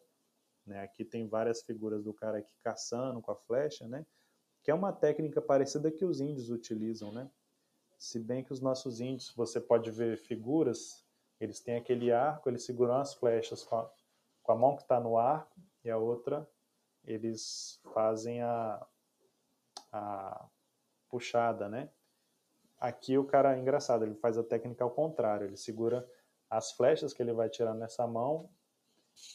[0.66, 0.82] Né?
[0.82, 4.06] Aqui tem várias figuras do cara aqui caçando com a flecha, né?
[4.64, 7.30] Que é uma técnica parecida que os índios utilizam, né?
[7.98, 11.06] Se bem que os nossos índios, você pode ver figuras,
[11.40, 13.92] eles têm aquele arco, eles seguram as flechas com a,
[14.42, 16.48] com a mão que está no arco e a outra
[17.06, 18.86] eles fazem a,
[19.92, 20.46] a
[21.10, 21.90] puxada, né?
[22.80, 26.10] Aqui o cara é engraçado, ele faz a técnica ao contrário, ele segura
[26.50, 28.50] as flechas que ele vai tirar nessa mão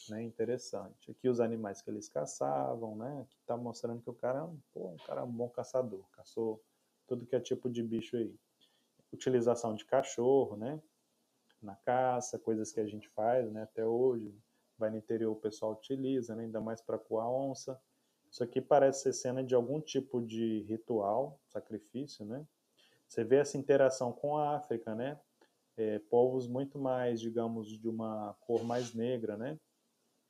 [0.09, 1.11] né, interessante.
[1.11, 3.21] Aqui os animais que eles caçavam, né?
[3.21, 6.61] Aqui tá mostrando que o cara, pô, um cara é um bom caçador, caçou
[7.07, 8.35] tudo que é tipo de bicho aí.
[9.11, 10.81] Utilização de cachorro, né?
[11.61, 13.63] Na caça, coisas que a gente faz, né?
[13.63, 14.33] Até hoje,
[14.77, 16.43] vai no interior o pessoal utiliza, né?
[16.43, 17.79] Ainda mais para coar onça.
[18.31, 22.45] Isso aqui parece ser cena de algum tipo de ritual, sacrifício, né?
[23.07, 25.19] Você vê essa interação com a África, né?
[25.75, 29.59] É, povos muito mais, digamos, de uma cor mais negra, né?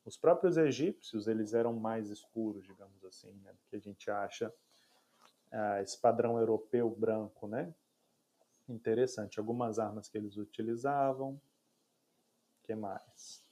[0.09, 4.51] Os próprios egípcios, eles eram mais escuros, digamos assim, né, que a gente acha
[5.51, 7.71] ah, esse padrão europeu branco, né?
[8.67, 9.37] Interessante.
[9.37, 11.39] Algumas armas que eles utilizavam.
[12.63, 13.45] que mais?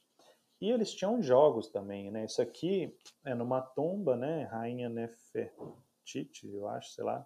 [0.60, 2.24] E eles tinham jogos também, né?
[2.24, 2.92] Isso aqui
[3.24, 4.42] é numa tumba, né?
[4.46, 7.24] Rainha Nefertiti, eu acho, sei lá.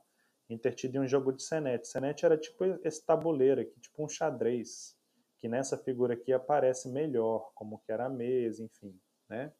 [0.51, 1.89] Intertido em um jogo de senete.
[1.89, 4.95] Senete era tipo esse tabuleiro aqui, tipo um xadrez,
[5.39, 8.95] que nessa figura aqui aparece melhor, como que era a mesa, enfim
[9.33, 9.53] né?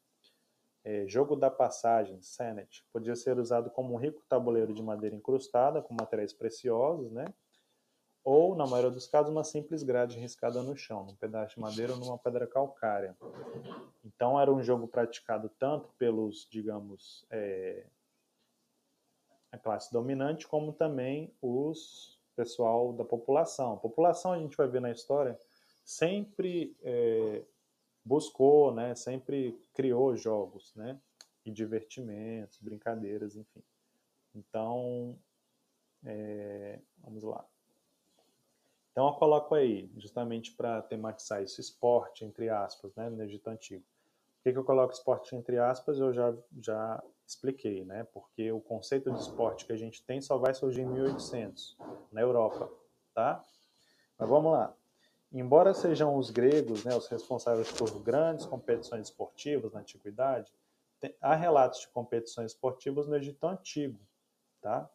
[0.85, 5.81] É, jogo da passagem, Senet, podia ser usado como um rico tabuleiro de madeira incrustada
[5.81, 7.33] com materiais preciosos, né?
[8.23, 11.93] Ou, na maioria dos casos, uma simples grade riscada no chão, num pedaço de madeira
[11.93, 13.17] ou numa pedra calcária.
[14.03, 17.85] Então, era um jogo praticado tanto pelos, digamos, é,
[19.51, 23.73] a classe dominante, como também os pessoal da população.
[23.73, 25.37] A população, a gente vai ver na história,
[25.83, 27.43] sempre é,
[28.05, 30.99] buscou, né, sempre criou jogos, né,
[31.45, 33.63] e divertimentos, brincadeiras, enfim.
[34.35, 35.17] Então,
[36.03, 37.45] é, vamos lá.
[38.91, 43.83] Então eu coloco aí, justamente para tematizar isso, esporte, entre aspas, né, no Egito Antigo.
[43.83, 45.97] Por que, que eu coloco esporte entre aspas?
[45.97, 48.03] Eu já, já expliquei, né?
[48.13, 51.77] Porque o conceito de esporte que a gente tem só vai surgir em 1800,
[52.11, 52.69] na Europa,
[53.13, 53.43] tá?
[54.17, 54.75] Mas vamos lá.
[55.33, 60.53] Embora sejam os gregos né, os responsáveis por grandes competições esportivas na antiguidade,
[60.99, 63.99] tem, há relatos de competições esportivas no Egito Antigo.
[64.61, 64.87] Tá?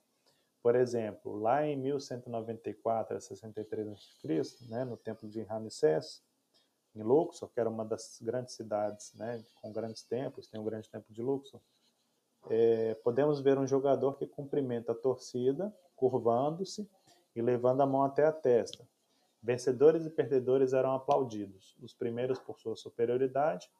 [0.62, 6.22] Por exemplo, lá em 1194 a 63 a.C., né, no templo de Ramsés,
[6.94, 10.88] em Luxor, que era uma das grandes cidades né, com grandes templos, tem um grande
[10.88, 11.60] templo de Luxor,
[12.48, 16.88] é, podemos ver um jogador que cumprimenta a torcida, curvando-se
[17.34, 18.86] e levando a mão até a testa.
[19.42, 23.70] Vencedores e perdedores eram aplaudidos, os primeiros por sua superioridade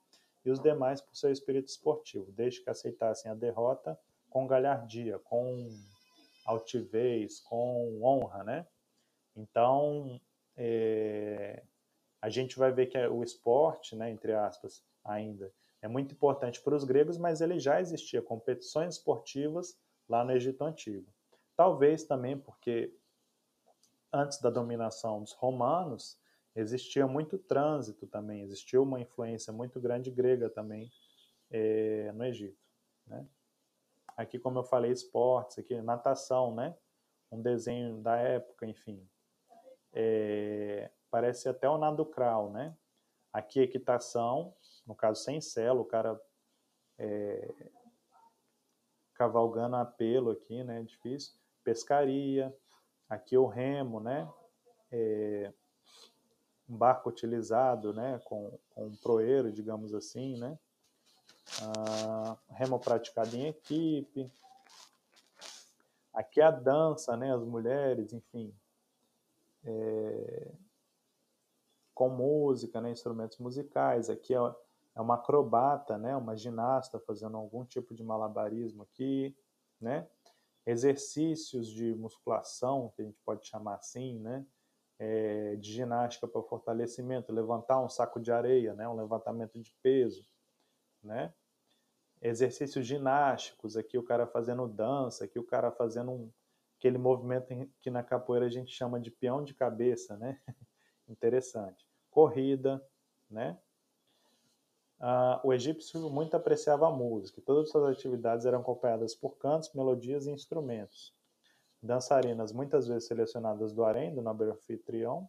[0.44, 3.99] e os demais por seu espírito esportivo, desde que aceitassem a derrota
[4.31, 5.68] com galhardia, com
[6.47, 8.66] altivez, com honra, né?
[9.37, 10.21] Então,
[10.57, 11.62] é,
[12.21, 16.75] a gente vai ver que o esporte, né, entre aspas, ainda é muito importante para
[16.75, 21.07] os gregos, mas ele já existia competições esportivas lá no Egito Antigo.
[21.57, 22.92] Talvez também porque
[24.12, 26.18] antes da dominação dos romanos
[26.55, 30.90] existia muito trânsito também, existia uma influência muito grande grega também
[31.51, 32.59] é, no Egito.
[33.07, 33.27] Né?
[34.16, 36.77] Aqui, como eu falei, esportes, aqui natação, né?
[37.31, 39.09] Um desenho da época, enfim.
[39.92, 42.77] É, parece até o nado crawl, né?
[43.33, 44.55] Aqui equitação,
[44.87, 46.21] no caso sem celo, o cara
[46.99, 47.55] é,
[49.14, 50.83] cavalgando a pelo aqui, né?
[50.83, 51.35] Difícil.
[51.62, 52.53] Pescaria,
[53.09, 54.29] aqui o remo, né?
[54.90, 55.53] É,
[56.68, 58.21] um barco utilizado, né?
[58.25, 60.59] Com, com um proeiro, digamos assim, né?
[61.62, 64.31] Ah, remo praticado em equipe.
[66.12, 67.35] Aqui a dança, né?
[67.35, 68.55] As mulheres, enfim.
[69.64, 70.53] É,
[71.94, 72.90] com música, né?
[72.90, 74.11] Instrumentos musicais.
[74.11, 74.38] Aqui é,
[74.94, 76.14] é uma acrobata, né?
[76.16, 79.35] Uma ginasta fazendo algum tipo de malabarismo aqui,
[79.81, 80.07] né?
[80.68, 84.44] Exercícios de musculação, que a gente pode chamar assim, né?
[84.98, 88.87] É, de ginástica para fortalecimento, levantar um saco de areia, né?
[88.87, 90.28] Um levantamento de peso,
[91.02, 91.33] né?
[92.20, 96.31] Exercícios ginásticos, aqui o cara fazendo dança, aqui o cara fazendo um,
[96.76, 97.46] aquele movimento
[97.81, 100.38] que na capoeira a gente chama de peão de cabeça, né?
[101.09, 101.88] Interessante.
[102.11, 102.87] Corrida,
[103.31, 103.59] né?
[105.00, 107.40] Ah, o egípcio muito apreciava a música.
[107.40, 111.14] Todas as suas atividades eram acompanhadas por cantos, melodias e instrumentos.
[111.82, 115.28] Dançarinas, muitas vezes selecionadas do harém, do nobre anfitrião,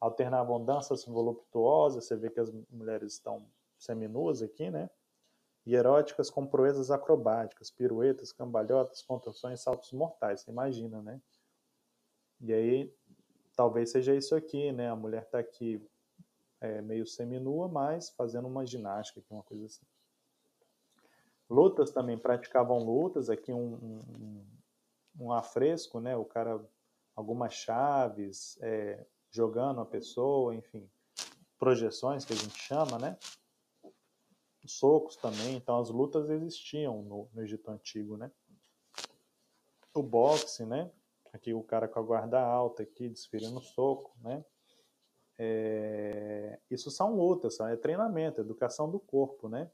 [0.00, 2.06] alternavam danças voluptuosas.
[2.06, 3.46] Você vê que as mulheres estão
[3.78, 4.90] seminuas aqui, né?
[5.64, 10.40] e eróticas com proezas acrobáticas, piruetas, cambalhotas, contorções, saltos mortais.
[10.40, 11.20] Você imagina, né?
[12.40, 12.94] E aí,
[13.54, 14.90] talvez seja isso aqui, né?
[14.90, 15.80] A mulher está aqui
[16.62, 19.84] é, meio seminua, mas fazendo uma ginástica, uma coisa assim.
[21.50, 23.28] Lutas também, praticavam lutas.
[23.28, 24.46] Aqui um, um,
[25.20, 26.16] um afresco, né?
[26.16, 26.64] O cara,
[27.14, 30.88] algumas chaves, é, jogando a pessoa, enfim.
[31.58, 33.18] Projeções, que a gente chama, né?
[34.64, 38.30] socos também, então as lutas existiam no, no Egito Antigo, né?
[39.92, 40.90] O boxe, né?
[41.32, 44.44] Aqui o cara com a guarda alta aqui, desferindo soco, né?
[45.44, 49.68] É, isso são lutas, é treinamento, educação do corpo, né?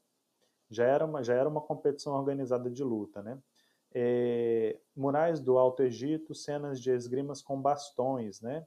[0.70, 3.38] Já era uma, já era uma competição organizada de luta, né?
[3.92, 8.66] É, murais do Alto Egito, cenas de esgrimas com bastões, né?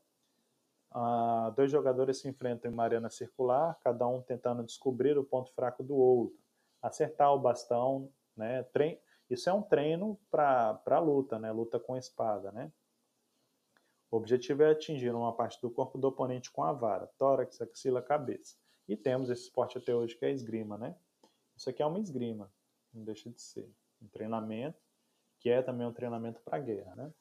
[0.92, 5.52] Ah, dois jogadores se enfrentam em uma arena circular, cada um tentando descobrir o ponto
[5.54, 6.38] fraco do outro,
[6.84, 8.62] acertar o bastão, né?
[8.74, 9.00] Trein...
[9.28, 11.52] Isso é um treino para luta, né?
[11.52, 12.72] Luta com espada, né?
[14.12, 18.02] O objetivo é atingir uma parte do corpo do oponente com a vara, tórax, axila,
[18.02, 18.58] cabeça.
[18.88, 20.96] E temos esse esporte até hoje que é a esgrima, né?
[21.56, 22.52] Isso aqui é uma esgrima,
[22.94, 23.70] não deixa de ser.
[24.02, 24.78] Um treinamento,
[25.40, 27.14] que é também um treinamento para guerra, né?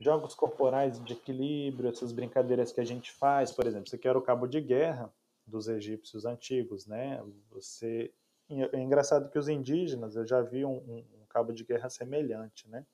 [0.00, 4.22] jogos corporais de equilíbrio, essas brincadeiras que a gente faz, por exemplo, você quer o
[4.22, 5.12] cabo de guerra
[5.46, 7.22] dos egípcios antigos, né?
[7.50, 8.12] Você
[8.48, 12.84] é engraçado que os indígenas, eu já vi um, um cabo de guerra semelhante, né?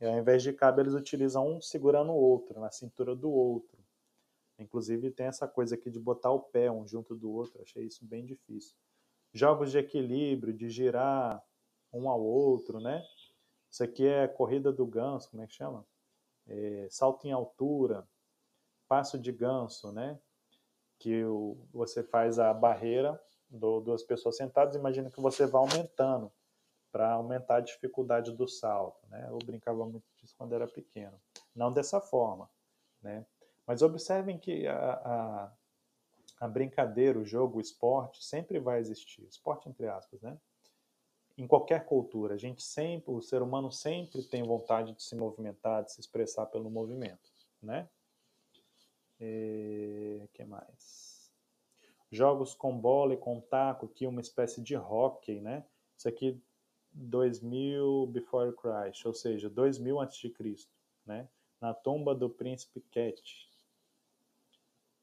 [0.00, 3.78] E ao invés de cabo, eles utilizam um segurando o outro, na cintura do outro.
[4.58, 8.04] Inclusive tem essa coisa aqui de botar o pé um junto do outro, achei isso
[8.04, 8.74] bem difícil.
[9.32, 11.42] Jogos de equilíbrio, de girar
[11.92, 13.02] um ao outro, né?
[13.70, 15.86] Isso aqui é corrida do ganso, como é que chama?
[16.48, 18.06] é, salto em altura,
[18.88, 20.18] passo de ganso, né?
[20.98, 26.32] Que o, você faz a barreira do, duas pessoas sentadas, imagina que você vai aumentando
[26.96, 29.26] para aumentar a dificuldade do salto, né?
[29.28, 31.20] Eu brincava muito disso quando era pequeno.
[31.54, 32.48] Não dessa forma,
[33.02, 33.26] né?
[33.66, 35.52] Mas observem que a, a,
[36.40, 39.26] a brincadeira, o jogo, o esporte sempre vai existir.
[39.28, 40.38] Esporte entre aspas, né?
[41.36, 45.84] em qualquer cultura, a gente sempre, o ser humano sempre tem vontade de se movimentar,
[45.84, 47.30] de se expressar pelo movimento,
[47.62, 47.86] né?
[49.20, 51.30] E, que mais?
[52.10, 55.62] Jogos com bola e com taco, que é uma espécie de hockey, né?
[55.94, 56.42] Isso aqui
[56.96, 60.72] 2000 before Christ, ou seja, 2000 antes de Cristo,
[61.04, 61.28] né?
[61.60, 63.22] Na tumba do príncipe Ket,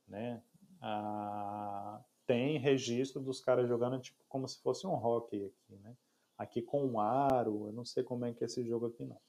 [0.08, 0.42] né?
[0.82, 5.96] Ah, tem registro dos caras jogando tipo como se fosse um hockey aqui, né?
[6.38, 9.20] Aqui com um aro, eu não sei como é que é esse jogo aqui não.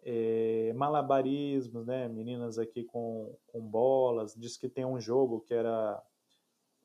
[0.00, 2.08] É, malabarismos, né?
[2.08, 4.34] Meninas aqui com, com bolas.
[4.34, 6.00] Diz que tem um jogo que era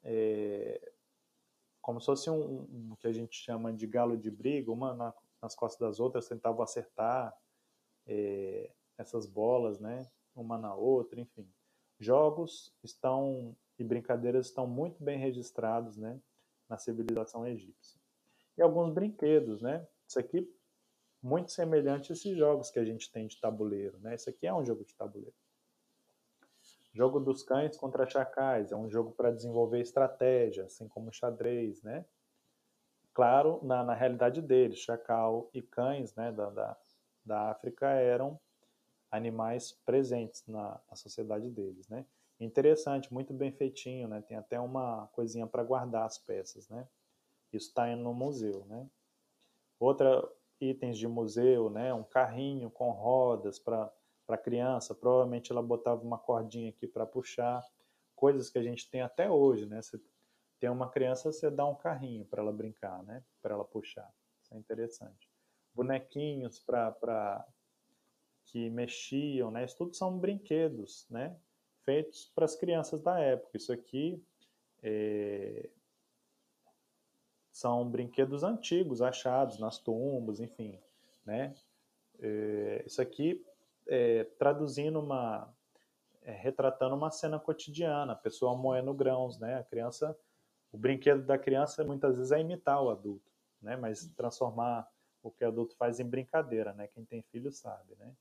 [0.04, 0.92] é,
[1.84, 5.14] como se fosse um, um, que a gente chama de galo de briga, uma na,
[5.42, 7.38] nas costas das outras tentavam acertar
[8.08, 10.10] é, essas bolas, né?
[10.34, 11.46] Uma na outra, enfim.
[12.00, 16.20] Jogos estão e brincadeiras estão muito bem registrados, né?
[16.70, 18.00] Na civilização egípcia.
[18.58, 19.86] E alguns brinquedos, né?
[20.08, 20.50] Isso aqui
[21.22, 24.16] muito semelhante a esses jogos que a gente tem de tabuleiro, né?
[24.16, 25.36] Isso aqui é um jogo de tabuleiro.
[26.94, 32.06] Jogo dos cães contra chacais é um jogo para desenvolver estratégia, assim como xadrez, né?
[33.14, 36.78] Claro, na, na realidade deles, chacal e cães, né, da, da,
[37.26, 38.40] da África eram
[39.12, 42.06] animais presentes na, na sociedade deles, né?
[42.40, 44.22] Interessante, muito bem feitinho, né?
[44.22, 46.88] Tem até uma coisinha para guardar as peças, né?
[47.52, 48.88] Isso está no museu, né?
[49.80, 50.28] Outra
[50.60, 51.94] itens de museu, né?
[51.94, 53.92] Um carrinho com rodas para
[54.26, 57.64] para criança, provavelmente ela botava uma cordinha aqui para puxar,
[58.16, 59.82] coisas que a gente tem até hoje, né?
[59.82, 60.00] Você
[60.60, 63.24] tem uma criança, você dá um carrinho para ela brincar, né?
[63.42, 64.10] Para ela puxar.
[64.42, 65.30] Isso é interessante.
[65.76, 67.46] Bonequinhos para
[68.46, 69.66] que mexiam, né?
[69.66, 71.36] Isso tudo são brinquedos, né?
[71.84, 73.58] Feitos para as crianças da época.
[73.58, 74.24] Isso aqui
[74.82, 75.70] é...
[77.52, 80.80] são brinquedos antigos achados nas tumbas, enfim,
[81.26, 81.54] né?
[82.20, 82.84] É...
[82.86, 83.46] Isso aqui
[83.88, 85.54] é, traduzindo uma,
[86.22, 89.56] é, retratando uma cena cotidiana, a pessoa moendo grãos, né?
[89.56, 90.18] A criança,
[90.72, 93.32] o brinquedo da criança muitas vezes é imitar o adulto,
[93.62, 93.76] né?
[93.76, 94.88] Mas transformar
[95.22, 96.88] o que o adulto faz em brincadeira, né?
[96.88, 98.14] Quem tem filho sabe, né?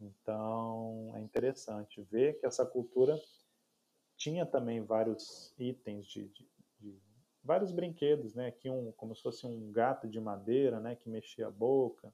[0.00, 3.18] Então é interessante ver que essa cultura
[4.16, 6.46] tinha também vários itens de, de,
[6.78, 7.00] de
[7.42, 8.48] vários brinquedos, né?
[8.48, 10.96] Aqui um como se fosse um gato de madeira, né?
[10.96, 12.12] Que mexia a boca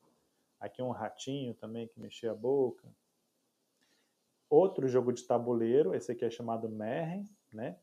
[0.63, 2.89] Aqui um ratinho também que mexia a boca.
[4.49, 7.77] Outro jogo de tabuleiro, esse aqui é chamado Merren, né?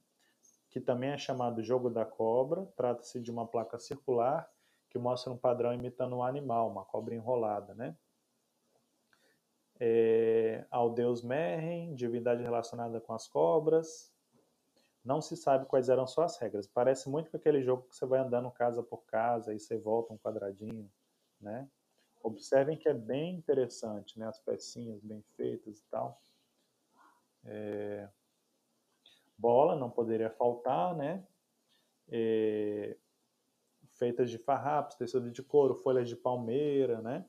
[0.69, 2.65] que também é chamado Jogo da Cobra.
[2.77, 4.49] Trata-se de uma placa circular
[4.89, 7.75] que mostra um padrão imitando um animal, uma cobra enrolada.
[7.75, 7.97] Né?
[9.77, 14.09] É, ao deus Merren, divindade relacionada com as cobras.
[15.03, 16.65] Não se sabe quais eram suas regras.
[16.65, 20.13] Parece muito com aquele jogo que você vai andando casa por casa e você volta
[20.13, 20.89] um quadradinho,
[21.41, 21.67] né?
[22.21, 24.27] Observem que é bem interessante, né?
[24.27, 26.21] As pecinhas bem feitas e tal.
[27.45, 28.09] É...
[29.37, 31.25] Bola não poderia faltar, né?
[32.09, 32.97] É...
[33.93, 37.25] Feitas de farrapos, tecido de couro, folhas de palmeira, né?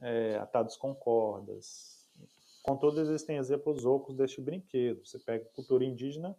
[0.00, 0.36] É...
[0.36, 2.06] Atados com cordas.
[2.62, 5.06] Contudo, existem exemplos ocos deste brinquedo.
[5.06, 6.36] Você pega cultura indígena,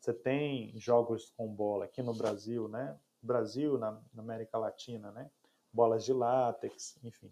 [0.00, 2.98] você tem jogos com bola aqui no Brasil, né?
[3.20, 5.30] Brasil, na, na América Latina, né?
[5.74, 7.30] Bolas de látex, enfim.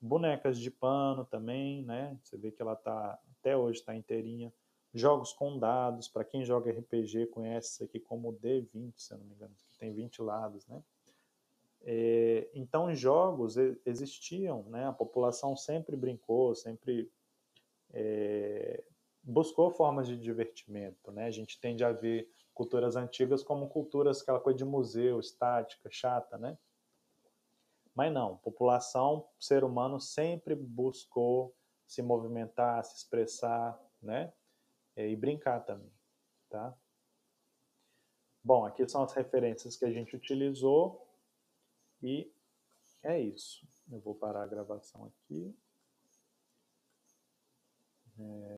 [0.00, 2.16] Bonecas de pano também, né?
[2.22, 4.52] Você vê que ela tá até hoje está inteirinha.
[4.94, 9.24] Jogos com dados, para quem joga RPG conhece isso aqui como D20, se eu não
[9.24, 10.82] me engano, que tem 20 lados, né?
[11.84, 14.86] É, então, jogos existiam, né?
[14.86, 17.10] A população sempre brincou, sempre
[17.92, 18.84] é,
[19.22, 21.26] buscou formas de divertimento, né?
[21.26, 26.38] A gente tende a ver culturas antigas como culturas, aquela coisa de museu, estática, chata,
[26.38, 26.56] né?
[27.94, 31.54] Mas não, população, ser humano sempre buscou
[31.86, 34.32] se movimentar, se expressar, né?
[34.96, 35.92] E brincar também,
[36.48, 36.76] tá?
[38.44, 41.06] Bom, aqui são as referências que a gente utilizou
[42.02, 42.32] e
[43.02, 43.66] é isso.
[43.90, 45.54] Eu vou parar a gravação aqui.
[48.18, 48.42] É...